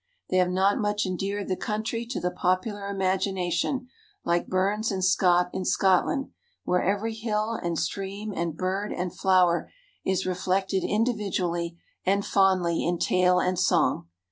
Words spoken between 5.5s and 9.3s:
in Scotland, where every hill and stream and bird and